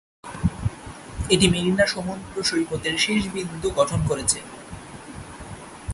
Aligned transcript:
এটি 1.29 1.45
মেরিনা 1.49 1.85
সমুদ্র 1.85 2.35
সৈকতের 2.43 2.95
শেষ 2.97 3.21
বিন্দু 3.27 3.67
গঠন 3.69 3.99
করেছে। 4.07 4.39